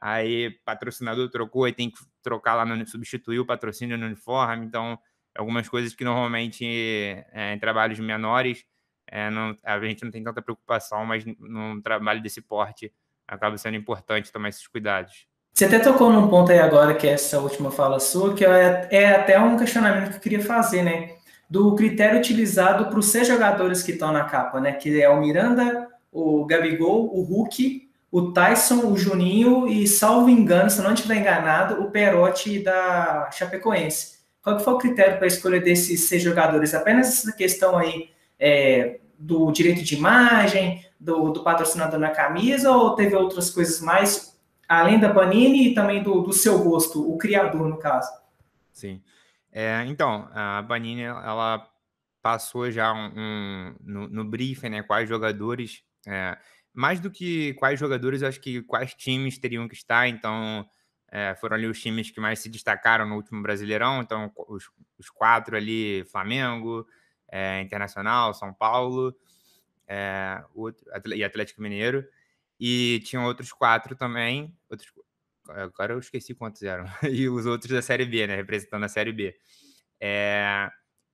Aí, 0.00 0.50
patrocinador 0.64 1.28
trocou, 1.28 1.64
aí 1.64 1.74
tem 1.74 1.90
que 1.90 1.98
trocar 2.22 2.54
lá, 2.54 2.64
no, 2.64 2.86
substituir 2.86 3.38
o 3.38 3.44
patrocínio 3.44 3.98
no 3.98 4.06
uniforme. 4.06 4.64
Então, 4.64 4.98
algumas 5.36 5.68
coisas 5.68 5.94
que 5.94 6.04
normalmente 6.04 6.64
é, 7.32 7.54
em 7.54 7.58
trabalhos 7.58 7.98
menores 7.98 8.64
é, 9.06 9.30
não, 9.30 9.54
a 9.62 9.78
gente 9.80 10.02
não 10.04 10.10
tem 10.10 10.22
tanta 10.22 10.42
preocupação, 10.42 11.04
mas 11.04 11.24
num 11.38 11.80
trabalho 11.80 12.22
desse 12.22 12.40
porte 12.40 12.92
acaba 13.26 13.56
sendo 13.58 13.76
importante 13.76 14.32
tomar 14.32 14.48
esses 14.48 14.66
cuidados. 14.66 15.26
Você 15.52 15.66
até 15.66 15.78
tocou 15.78 16.10
num 16.12 16.28
ponto 16.28 16.50
aí 16.50 16.58
agora, 16.58 16.94
que 16.94 17.06
é 17.06 17.12
essa 17.12 17.38
última 17.38 17.70
fala 17.70 18.00
sua, 18.00 18.34
que 18.34 18.44
é, 18.44 18.88
é 18.90 19.14
até 19.14 19.38
um 19.38 19.56
questionamento 19.56 20.10
que 20.10 20.16
eu 20.16 20.20
queria 20.20 20.42
fazer, 20.42 20.82
né? 20.82 21.14
Do 21.48 21.76
critério 21.76 22.18
utilizado 22.18 22.86
para 22.86 22.98
os 22.98 23.06
seis 23.06 23.28
jogadores 23.28 23.82
que 23.82 23.92
estão 23.92 24.10
na 24.10 24.24
capa, 24.24 24.60
né? 24.60 24.72
Que 24.72 25.00
é 25.00 25.08
o 25.08 25.20
Miranda, 25.20 25.88
o 26.10 26.44
Gabigol, 26.44 27.06
o 27.14 27.22
Hulk, 27.22 27.88
o 28.10 28.32
Tyson, 28.32 28.86
o 28.86 28.96
Juninho 28.96 29.68
e, 29.68 29.86
salvo 29.86 30.28
engano, 30.28 30.70
se 30.70 30.82
não 30.82 30.92
estiver 30.92 31.16
enganado, 31.16 31.82
o 31.82 31.90
Perotti 31.90 32.58
da 32.58 33.30
Chapecoense. 33.30 34.23
Qual 34.44 34.58
que 34.58 34.62
foi 34.62 34.74
o 34.74 34.78
critério 34.78 35.16
para 35.16 35.24
a 35.24 35.26
escolha 35.26 35.58
desses 35.58 36.02
seis 36.02 36.22
jogadores? 36.22 36.74
Apenas 36.74 37.08
essa 37.08 37.32
questão 37.32 37.78
aí 37.78 38.10
é, 38.38 39.00
do 39.18 39.50
direito 39.50 39.82
de 39.82 39.94
imagem, 39.94 40.84
do, 41.00 41.30
do, 41.30 41.42
patrocinador 41.42 41.98
na 41.98 42.10
camisa, 42.10 42.70
ou 42.70 42.94
teve 42.94 43.16
outras 43.16 43.48
coisas 43.50 43.80
mais 43.80 44.38
além 44.68 45.00
da 45.00 45.12
Panini 45.12 45.68
e 45.68 45.74
também 45.74 46.02
do, 46.02 46.20
do 46.20 46.32
seu 46.32 46.62
gosto, 46.62 47.10
o 47.10 47.16
criador, 47.16 47.66
no 47.66 47.78
caso. 47.78 48.10
Sim. 48.70 49.02
É, 49.50 49.82
então, 49.86 50.28
a 50.34 50.62
Panini, 50.68 51.02
ela 51.02 51.66
passou 52.20 52.70
já 52.70 52.92
um, 52.92 53.12
um 53.16 53.76
no, 53.80 54.08
no, 54.08 54.24
briefing, 54.24 54.68
né, 54.68 54.82
quais 54.82 55.08
jogadores, 55.08 55.82
é, 56.06 56.36
mais 56.72 57.00
do 57.00 57.10
que 57.10 57.54
quais 57.54 57.80
jogadores, 57.80 58.22
acho 58.22 58.40
que 58.40 58.62
quais 58.62 58.92
times 58.94 59.38
teriam 59.38 59.68
que 59.68 59.74
estar, 59.74 60.06
então 60.06 60.66
é, 61.14 61.32
foram 61.36 61.54
ali 61.54 61.68
os 61.68 61.80
times 61.80 62.10
que 62.10 62.18
mais 62.18 62.40
se 62.40 62.48
destacaram 62.48 63.06
no 63.08 63.14
último 63.14 63.40
Brasileirão, 63.40 64.02
então 64.02 64.32
os, 64.48 64.68
os 64.98 65.08
quatro 65.08 65.56
ali, 65.56 66.04
Flamengo, 66.10 66.84
é, 67.30 67.60
Internacional, 67.60 68.34
São 68.34 68.52
Paulo 68.52 69.14
é, 69.86 70.42
outro, 70.52 70.84
e 71.14 71.22
Atlético 71.22 71.62
Mineiro, 71.62 72.04
e 72.58 73.00
tinham 73.04 73.26
outros 73.26 73.52
quatro 73.52 73.94
também. 73.94 74.52
Outros, 74.68 74.92
agora 75.50 75.92
eu 75.92 76.00
esqueci 76.00 76.34
quantos 76.34 76.62
eram. 76.64 76.84
e 77.08 77.28
os 77.28 77.46
outros 77.46 77.70
da 77.70 77.80
Série 77.80 78.06
B, 78.06 78.26
né? 78.26 78.34
Representando 78.34 78.82
a 78.82 78.88
Série 78.88 79.12
B. 79.12 79.36
É, 80.00 80.68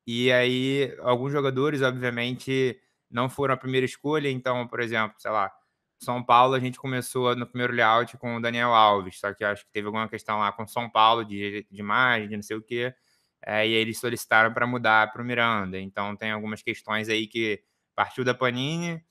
e 0.06 0.32
aí, 0.32 0.96
alguns 1.00 1.30
jogadores, 1.30 1.82
obviamente, 1.82 2.80
não 3.10 3.28
foram 3.28 3.52
a 3.52 3.58
primeira 3.58 3.84
escolha. 3.84 4.30
Então, 4.30 4.66
por 4.66 4.80
exemplo, 4.80 5.14
sei 5.18 5.30
lá, 5.30 5.52
São 6.00 6.22
Paulo, 6.22 6.54
a 6.54 6.60
gente 6.60 6.78
começou 6.78 7.36
no 7.36 7.46
primeiro 7.46 7.72
layout 7.74 8.16
com 8.18 8.36
o 8.36 8.40
Daniel 8.40 8.74
Alves. 8.74 9.18
Só 9.20 9.32
que 9.34 9.44
acho 9.44 9.64
que 9.66 9.72
teve 9.72 9.86
alguma 9.86 10.08
questão 10.08 10.38
lá 10.38 10.52
com 10.52 10.66
São 10.66 10.88
Paulo, 10.90 11.24
de, 11.24 11.66
de 11.70 11.80
imagem, 11.80 12.28
de 12.28 12.36
não 12.36 12.42
sei 12.42 12.56
o 12.56 12.62
quê. 12.62 12.94
É, 13.44 13.66
e 13.66 13.72
eles 13.72 13.98
solicitaram 13.98 14.52
para 14.52 14.66
mudar 14.66 15.12
para 15.12 15.22
o 15.22 15.24
Miranda. 15.24 15.78
Então, 15.80 16.16
tem 16.16 16.30
algumas 16.32 16.62
questões 16.62 17.08
aí 17.08 17.26
que 17.26 17.62
partiu 17.94 18.24
da 18.24 18.34
Panini 18.34 19.02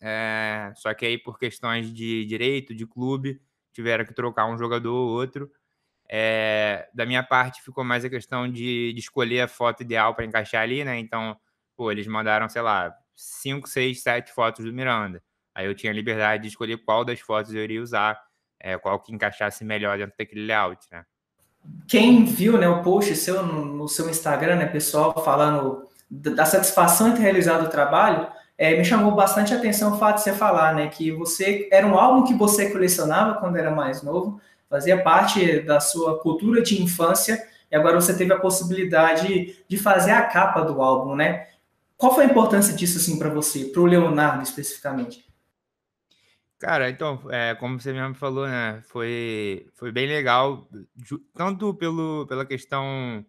é, 0.00 0.72
só 0.76 0.94
que 0.94 1.04
aí, 1.06 1.18
por 1.18 1.38
questões 1.38 1.92
de 1.92 2.24
direito, 2.24 2.74
de 2.74 2.86
clube, 2.86 3.40
tiveram 3.72 4.04
que 4.04 4.14
trocar 4.14 4.46
um 4.46 4.58
jogador 4.58 4.92
ou 4.94 5.08
outro. 5.08 5.50
É, 6.10 6.88
da 6.94 7.06
minha 7.06 7.22
parte, 7.22 7.62
ficou 7.62 7.84
mais 7.84 8.04
a 8.04 8.10
questão 8.10 8.50
de, 8.50 8.92
de 8.92 9.00
escolher 9.00 9.42
a 9.42 9.48
foto 9.48 9.82
ideal 9.82 10.14
para 10.14 10.24
encaixar 10.24 10.62
ali, 10.62 10.84
né? 10.84 10.98
Então, 10.98 11.38
pô, 11.76 11.92
eles 11.92 12.06
mandaram, 12.06 12.48
sei 12.48 12.62
lá, 12.62 12.94
5, 13.16 13.68
6, 13.68 14.02
7 14.02 14.32
fotos 14.32 14.64
do 14.64 14.72
Miranda. 14.72 15.22
Aí 15.58 15.66
eu 15.66 15.74
tinha 15.74 15.92
liberdade 15.92 16.44
de 16.44 16.48
escolher 16.50 16.76
qual 16.76 17.04
das 17.04 17.18
fotos 17.18 17.52
eu 17.52 17.64
iria 17.64 17.82
usar, 17.82 18.16
é, 18.60 18.78
qual 18.78 18.96
que 19.00 19.12
encaixasse 19.12 19.64
melhor 19.64 19.98
dentro 19.98 20.14
daquele 20.16 20.46
layout, 20.46 20.86
né? 20.92 21.04
Quem 21.88 22.24
viu 22.24 22.56
né, 22.56 22.68
o 22.68 22.80
post 22.80 23.16
seu 23.16 23.44
no, 23.44 23.88
seu 23.88 24.08
Instagram, 24.08 24.54
né, 24.54 24.66
pessoal, 24.66 25.12
falando 25.24 25.82
da 26.08 26.46
satisfação 26.46 27.10
de 27.10 27.16
ter 27.16 27.22
realizado 27.22 27.64
o 27.66 27.68
trabalho, 27.68 28.28
é, 28.56 28.76
me 28.76 28.84
chamou 28.84 29.16
bastante 29.16 29.52
atenção 29.52 29.94
o 29.94 29.98
fato 29.98 30.18
de 30.18 30.22
você 30.22 30.32
falar, 30.32 30.76
né, 30.76 30.86
que 30.86 31.10
você 31.10 31.68
era 31.72 31.84
um 31.84 31.98
álbum 31.98 32.24
que 32.24 32.34
você 32.34 32.70
colecionava 32.70 33.40
quando 33.40 33.56
era 33.56 33.72
mais 33.72 34.00
novo, 34.00 34.40
fazia 34.70 35.02
parte 35.02 35.58
da 35.62 35.80
sua 35.80 36.20
cultura 36.20 36.62
de 36.62 36.80
infância 36.80 37.36
e 37.68 37.74
agora 37.74 38.00
você 38.00 38.16
teve 38.16 38.32
a 38.32 38.38
possibilidade 38.38 39.56
de 39.68 39.76
fazer 39.76 40.12
a 40.12 40.22
capa 40.22 40.60
do 40.60 40.80
álbum, 40.80 41.16
né? 41.16 41.48
Qual 41.96 42.14
foi 42.14 42.26
a 42.26 42.28
importância 42.28 42.72
disso 42.72 42.98
assim 42.98 43.18
para 43.18 43.28
você, 43.28 43.64
para 43.64 43.82
o 43.82 43.86
Leonardo 43.86 44.44
especificamente? 44.44 45.27
Cara, 46.58 46.90
então, 46.90 47.20
é, 47.30 47.54
como 47.54 47.78
você 47.80 47.92
mesmo 47.92 48.14
falou, 48.16 48.44
né, 48.48 48.82
foi, 48.82 49.68
foi 49.74 49.92
bem 49.92 50.08
legal, 50.08 50.68
tanto 51.32 51.72
pelo, 51.74 52.26
pela 52.26 52.44
questão 52.44 53.24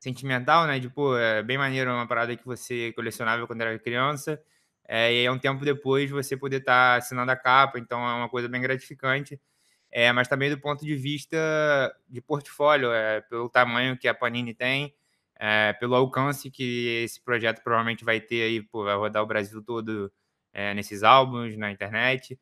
sentimental, 0.00 0.66
né, 0.66 0.80
de, 0.80 0.90
pô, 0.90 1.16
é 1.16 1.44
bem 1.44 1.56
maneiro 1.56 1.92
uma 1.92 2.08
parada 2.08 2.36
que 2.36 2.44
você 2.44 2.92
colecionava 2.94 3.46
quando 3.46 3.60
era 3.60 3.78
criança, 3.78 4.42
é, 4.88 5.12
e 5.14 5.24
é 5.24 5.30
um 5.30 5.38
tempo 5.38 5.64
depois 5.64 6.10
você 6.10 6.36
poder 6.36 6.56
estar 6.58 6.94
tá 6.94 6.96
assinando 6.96 7.30
a 7.30 7.36
capa, 7.36 7.78
então 7.78 8.00
é 8.00 8.14
uma 8.14 8.28
coisa 8.28 8.48
bem 8.48 8.60
gratificante. 8.60 9.40
É, 9.90 10.12
mas 10.12 10.28
também 10.28 10.50
do 10.50 10.58
ponto 10.60 10.84
de 10.84 10.96
vista 10.96 11.36
de 12.08 12.20
portfólio, 12.22 12.92
é, 12.92 13.20
pelo 13.22 13.48
tamanho 13.50 13.96
que 13.98 14.08
a 14.08 14.14
Panini 14.14 14.54
tem, 14.54 14.94
é, 15.38 15.72
pelo 15.74 15.94
alcance 15.94 16.50
que 16.50 17.02
esse 17.04 17.20
projeto 17.22 17.62
provavelmente 17.62 18.04
vai 18.04 18.20
ter 18.20 18.42
aí, 18.42 18.62
pô, 18.62 18.84
vai 18.84 18.96
rodar 18.96 19.22
o 19.22 19.26
Brasil 19.26 19.62
todo 19.62 20.12
é, 20.52 20.74
nesses 20.74 21.02
álbuns, 21.02 21.56
na 21.56 21.70
internet. 21.70 22.38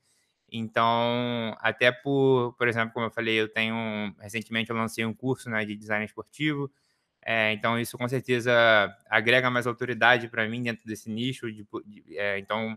Então, 0.53 1.57
até 1.61 1.93
por, 1.93 2.55
por 2.59 2.69
exemplo, 2.69 2.93
como 2.93 3.07
eu 3.07 3.11
falei, 3.11 3.41
eu 3.41 3.49
tenho 3.49 4.15
recentemente 4.19 4.71
eu 4.71 4.77
lancei 4.77 5.05
um 5.05 5.15
curso 5.15 5.49
né, 5.51 5.65
de 5.65 5.77
design 5.77 6.05
esportivo, 6.05 6.71
é, 7.23 7.53
então, 7.53 7.79
isso 7.79 7.99
com 7.99 8.09
certeza 8.09 8.53
agrega 9.09 9.51
mais 9.51 9.67
autoridade 9.67 10.29
para 10.29 10.49
mim 10.49 10.63
dentro 10.63 10.87
desse 10.87 11.11
nicho. 11.11 11.53
De, 11.53 11.67
de, 11.85 12.19
é, 12.19 12.39
então, 12.39 12.77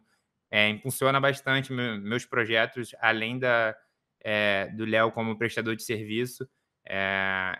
é, 0.51 0.70
impulsiona 0.70 1.20
bastante 1.20 1.72
meu, 1.72 1.98
meus 2.01 2.25
projetos, 2.25 2.94
além 3.00 3.39
da, 3.39 3.75
do 4.74 4.86
Léo 4.86 5.12
como 5.12 5.38
prestador 5.38 5.75
de 5.75 5.84
serviço. 5.84 6.48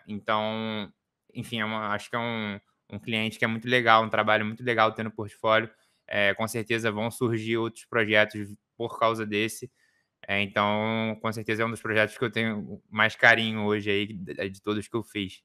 Então, 0.08 0.91
enfim, 1.34 1.60
é 1.60 1.65
uma, 1.65 1.93
acho 1.93 2.10
que 2.10 2.15
é 2.15 2.20
um, 2.20 2.60
um 2.91 3.00
cliente 3.00 3.39
que 3.39 3.46
é 3.46 3.48
muito 3.48 3.67
legal, 3.67 4.03
um 4.03 4.10
trabalho 4.10 4.46
muito 4.46 4.63
legal 4.63 4.91
tendo 4.93 5.12
portfólio. 5.12 5.70
Com 6.38 6.48
certeza 6.48 6.91
vão 6.91 7.10
surgir 7.10 7.58
outros 7.58 7.86
projetos 7.86 8.55
por 8.77 9.00
causa 9.00 9.25
desse. 9.25 9.72
Então, 10.30 11.18
com 11.22 11.32
certeza 11.32 11.63
é 11.63 11.65
um 11.65 11.72
dos 11.72 11.82
projetos 11.82 12.18
que 12.18 12.24
eu 12.24 12.32
tenho 12.32 12.82
mais 12.89 13.15
carinho 13.15 13.63
hoje 13.65 13.89
aí 13.89 14.08
de, 14.08 14.50
de 14.50 14.62
todos 14.62 14.88
que 14.88 14.96
eu 14.96 15.03
fiz. 15.03 15.42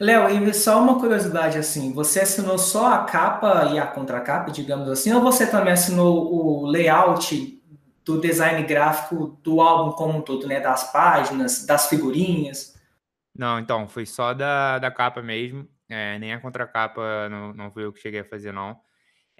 Léo, 0.00 0.28
e 0.28 0.54
só 0.54 0.82
uma 0.82 0.98
curiosidade 0.98 1.58
assim, 1.58 1.92
você 1.92 2.20
assinou 2.20 2.56
só 2.58 2.94
a 2.94 3.04
capa 3.04 3.70
e 3.72 3.78
a 3.78 3.86
contracapa, 3.86 4.50
digamos 4.50 4.88
assim, 4.88 5.12
ou 5.12 5.20
você 5.20 5.46
também 5.46 5.72
assinou 5.72 6.32
o 6.32 6.66
layout 6.66 7.60
do 8.04 8.20
design 8.20 8.62
gráfico 8.64 9.38
do 9.42 9.60
álbum 9.60 9.92
como 9.92 10.18
um 10.18 10.22
todo, 10.22 10.46
né? 10.46 10.60
Das 10.60 10.90
páginas, 10.90 11.64
das 11.66 11.88
figurinhas? 11.88 12.74
Não, 13.36 13.58
então, 13.58 13.88
foi 13.88 14.06
só 14.06 14.34
da, 14.34 14.78
da 14.78 14.90
capa 14.90 15.22
mesmo, 15.22 15.68
é, 15.88 16.18
nem 16.18 16.32
a 16.32 16.40
contracapa 16.40 17.28
não, 17.28 17.52
não 17.52 17.70
fui 17.70 17.84
eu 17.84 17.92
que 17.92 18.00
cheguei 18.00 18.20
a 18.20 18.24
fazer, 18.24 18.52
não. 18.52 18.78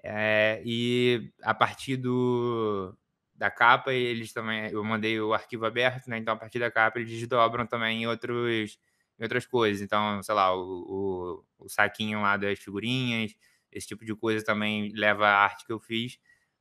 É, 0.05 0.63
e 0.65 1.33
a 1.43 1.55
partir 1.55 1.97
do, 1.97 2.97
da 3.43 3.51
capa, 3.51 3.93
eles 3.93 4.33
também, 4.33 4.71
eu 4.71 4.85
mandei 4.85 5.21
o 5.21 5.35
arquivo 5.35 5.67
aberto, 5.67 6.07
né? 6.07 6.17
Então, 6.17 6.33
a 6.33 6.37
partir 6.37 6.61
da 6.61 6.71
capa, 6.71 7.01
eles 7.01 7.11
desdobram 7.11 7.67
também 7.67 8.05
em 8.05 8.07
outros 8.07 8.79
em 9.19 9.25
outras 9.25 9.45
coisas. 9.45 9.83
Então, 9.83 10.23
sei 10.23 10.33
lá, 10.33 10.55
o, 10.55 10.61
o, 10.61 11.45
o, 11.59 11.69
saquinho 11.69 12.23
lá 12.23 12.37
das 12.37 12.61
figurinhas, 12.61 13.35
esse 13.73 13.89
tipo 13.89 14.05
de 14.05 14.15
coisa 14.15 14.45
também 14.45 14.93
leva 14.95 15.27
a 15.27 15.43
arte 15.43 15.67
que 15.67 15.73
eu 15.73 15.81
fiz, 15.81 16.19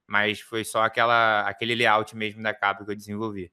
mas 0.07 0.41
foi 0.41 0.63
só 0.63 0.81
aquela, 0.81 1.41
aquele 1.41 1.75
layout 1.75 2.17
mesmo 2.17 2.41
da 2.41 2.53
capa 2.53 2.83
que 2.83 2.89
eu 2.89 2.95
desenvolvi. 2.95 3.51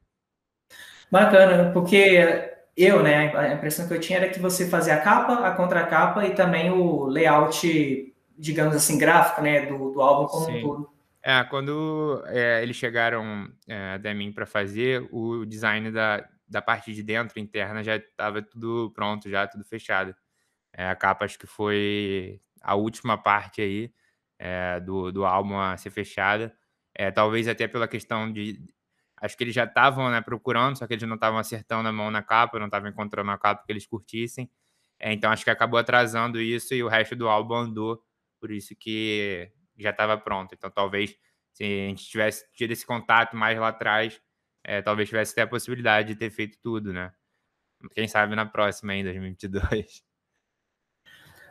Bacana, 1.11 1.71
porque 1.71 2.51
eu, 2.75 3.03
né, 3.03 3.31
a 3.37 3.53
impressão 3.53 3.87
que 3.87 3.93
eu 3.93 4.01
tinha 4.01 4.21
era 4.21 4.31
que 4.31 4.41
você 4.41 4.67
fazia 4.71 4.95
a 4.95 5.01
capa, 5.01 5.47
a 5.47 5.55
contracapa 5.55 6.25
e 6.25 6.35
também 6.35 6.71
o 6.71 7.05
layout, 7.05 8.15
digamos 8.39 8.75
assim, 8.75 8.97
gráfico, 8.97 9.43
né, 9.43 9.67
do, 9.67 9.91
do 9.91 10.01
álbum 10.01 10.27
como 10.29 10.47
Sim. 10.47 10.59
um 10.59 10.61
todo. 10.63 10.98
É, 11.29 11.45
quando 11.45 12.23
é, 12.29 12.63
eles 12.63 12.75
chegaram 12.75 13.53
é, 13.69 13.93
até 13.97 14.15
mim 14.15 14.33
para 14.33 14.47
fazer 14.47 15.07
o 15.13 15.45
design 15.45 15.91
da, 15.93 16.27
da 16.49 16.63
parte 16.63 16.95
de 16.95 17.03
dentro, 17.03 17.39
interna, 17.39 17.85
já 17.85 17.97
estava 17.97 18.41
tudo 18.41 18.91
pronto, 18.95 19.29
já 19.29 19.47
tudo 19.47 19.63
fechado. 19.63 20.17
É, 20.73 20.89
a 20.89 20.97
capa 20.97 21.27
acho 21.27 21.39
que 21.39 21.47
foi 21.47 22.41
a 22.63 22.75
última 22.77 23.19
parte 23.19 23.61
aí 23.63 23.93
é, 24.39 24.81
do, 24.81 25.13
do 25.13 25.27
álbum 25.27 25.59
a 25.61 25.77
ser 25.77 25.91
fechada. 25.91 26.57
É, 26.95 27.11
talvez 27.11 27.49
até 27.49 27.69
pela 27.69 27.89
questão 27.89 28.33
de. 28.33 28.59
Acho 29.21 29.37
que 29.37 29.45
eles 29.45 29.55
já 29.55 29.65
estavam 29.65 30.11
né, 30.11 30.23
procurando, 30.23 30.79
só 30.79 30.87
que 30.87 30.95
eles 30.95 31.09
não 31.09 31.17
estavam 31.17 31.39
acertando 31.39 31.89
a 31.89 31.93
mão 31.93 32.11
na 32.11 32.23
capa, 32.23 32.59
não 32.59 32.67
estavam 32.69 32.89
encontrando 32.91 33.31
a 33.33 33.39
capa 33.39 33.65
que 33.67 33.73
eles 33.73 33.87
curtissem. 33.87 34.51
É, 35.01 35.13
então 35.13 35.31
acho 35.31 35.45
que 35.45 35.51
acabou 35.51 35.79
atrasando 35.81 36.41
isso 36.41 36.75
e 36.75 36.83
o 36.83 36.89
resto 36.89 37.17
do 37.17 37.29
álbum 37.29 37.55
andou, 37.57 38.03
por 38.41 38.51
isso 38.51 38.75
que 38.79 39.53
já 39.79 39.91
estava 39.91 40.19
pronto. 40.19 40.55
Então 40.55 40.71
talvez 40.71 41.17
se 41.59 41.65
a 41.65 41.89
gente 41.89 42.05
tivesse 42.05 42.45
tido 42.53 42.71
esse 42.71 42.87
contato 42.87 43.37
mais 43.37 43.59
lá 43.59 43.69
atrás, 43.69 44.21
é, 44.63 44.81
talvez 44.81 45.09
tivesse 45.09 45.33
até 45.33 45.43
a 45.43 45.47
possibilidade 45.47 46.09
de 46.09 46.15
ter 46.15 46.31
feito 46.31 46.57
tudo, 46.63 46.93
né? 46.93 47.13
Quem 47.95 48.07
sabe 48.07 48.37
na 48.37 48.47
próxima, 48.47 48.95
em 48.95 49.03
2022. 49.03 50.05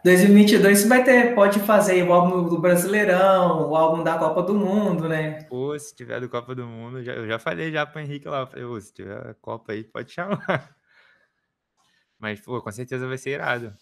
2022 0.05 0.79
você 0.79 0.87
vai 0.87 1.03
ter, 1.03 1.35
pode 1.35 1.59
fazer 1.59 2.01
o 2.03 2.13
álbum 2.13 2.47
do 2.47 2.57
Brasileirão, 2.57 3.69
o 3.69 3.75
álbum 3.75 4.03
da 4.03 4.17
Copa 4.17 4.43
do 4.43 4.53
Mundo, 4.53 5.09
né? 5.09 5.43
Pô, 5.43 5.77
se 5.77 5.93
tiver 5.93 6.21
do 6.21 6.29
Copa 6.29 6.55
do 6.55 6.65
Mundo, 6.65 7.03
já, 7.03 7.13
eu 7.13 7.27
já 7.27 7.37
falei 7.37 7.71
já 7.71 7.85
pro 7.85 7.99
Henrique 7.99 8.29
lá, 8.29 8.45
falei, 8.45 8.81
se 8.81 8.93
tiver 8.93 9.35
Copa 9.41 9.73
aí, 9.73 9.83
pode 9.83 10.11
chamar. 10.11 10.73
Mas, 12.17 12.39
pô, 12.39 12.61
com 12.61 12.71
certeza 12.71 13.07
vai 13.07 13.17
ser 13.17 13.31
irado. 13.31 13.75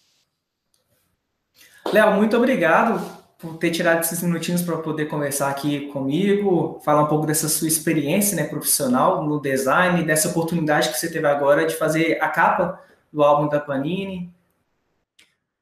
Léo, 1.92 2.14
muito 2.14 2.36
obrigado 2.36 3.25
por 3.38 3.58
ter 3.58 3.70
tirado 3.70 4.00
esses 4.00 4.22
minutinhos 4.22 4.62
para 4.62 4.78
poder 4.78 5.06
conversar 5.06 5.50
aqui 5.50 5.88
comigo, 5.88 6.80
falar 6.84 7.02
um 7.02 7.06
pouco 7.06 7.26
dessa 7.26 7.48
sua 7.48 7.68
experiência 7.68 8.34
né, 8.36 8.44
profissional 8.44 9.26
no 9.26 9.40
design, 9.40 10.04
dessa 10.04 10.28
oportunidade 10.28 10.88
que 10.88 10.98
você 10.98 11.10
teve 11.10 11.26
agora 11.26 11.66
de 11.66 11.74
fazer 11.74 12.18
a 12.22 12.28
capa 12.28 12.82
do 13.12 13.22
álbum 13.22 13.48
da 13.48 13.60
Panini. 13.60 14.32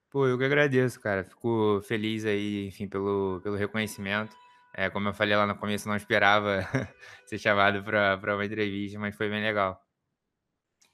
Pô, 0.08 0.28
eu 0.28 0.38
que 0.38 0.44
agradeço, 0.44 1.00
cara. 1.00 1.24
Fico 1.24 1.80
feliz 1.82 2.24
aí, 2.24 2.68
enfim, 2.68 2.86
pelo, 2.86 3.40
pelo 3.42 3.56
reconhecimento. 3.56 4.36
É, 4.72 4.88
como 4.88 5.08
eu 5.08 5.14
falei 5.14 5.36
lá 5.36 5.46
no 5.46 5.56
começo, 5.56 5.88
não 5.88 5.96
esperava 5.96 6.60
ser 7.26 7.38
chamado 7.38 7.82
para 7.82 8.34
uma 8.34 8.44
entrevista, 8.44 8.98
mas 8.98 9.16
foi 9.16 9.28
bem 9.28 9.42
legal. 9.42 9.84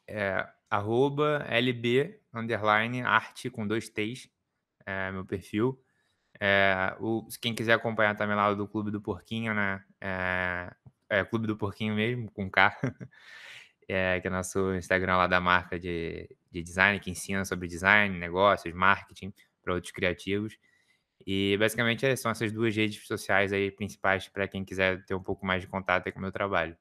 É, 0.08 0.46
arroba 0.70 1.44
LB, 1.48 2.20
underline, 2.32 3.02
arte 3.02 3.50
com 3.50 3.66
dois 3.66 3.90
T's, 3.90 4.30
é, 4.86 5.12
meu 5.12 5.24
perfil. 5.26 5.78
É, 6.40 6.96
o, 6.98 7.28
quem 7.40 7.54
quiser 7.54 7.74
acompanhar 7.74 8.16
também 8.16 8.34
lá 8.34 8.54
do 8.54 8.66
Clube 8.66 8.90
do 8.90 9.00
Porquinho, 9.00 9.52
né? 9.52 9.84
É, 10.00 10.72
é 11.10 11.24
Clube 11.24 11.46
do 11.46 11.56
Porquinho 11.56 11.94
mesmo, 11.94 12.30
com 12.32 12.50
K. 12.50 12.74
é, 13.86 14.18
que 14.20 14.26
é 14.26 14.30
nosso 14.30 14.74
Instagram 14.74 15.18
lá 15.18 15.26
da 15.26 15.40
marca 15.40 15.78
de, 15.78 16.28
de 16.50 16.62
design, 16.62 16.98
que 16.98 17.10
ensina 17.10 17.44
sobre 17.44 17.68
design, 17.68 18.18
negócios, 18.18 18.72
marketing 18.74 19.34
para 19.62 19.74
outros 19.74 19.92
criativos. 19.92 20.56
E 21.26 21.56
basicamente 21.58 22.06
é, 22.06 22.16
são 22.16 22.30
essas 22.30 22.50
duas 22.50 22.74
redes 22.74 23.06
sociais 23.06 23.52
aí 23.52 23.70
principais 23.70 24.26
para 24.28 24.48
quem 24.48 24.64
quiser 24.64 25.04
ter 25.04 25.14
um 25.14 25.22
pouco 25.22 25.44
mais 25.44 25.60
de 25.60 25.68
contato 25.68 26.10
com 26.10 26.18
o 26.18 26.22
meu 26.22 26.32
trabalho. 26.32 26.74